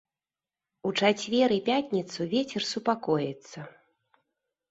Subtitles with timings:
[0.89, 3.59] У чацвер і пятніцу вецер супакоіцца.